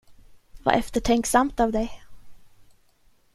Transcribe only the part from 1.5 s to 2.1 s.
av dig.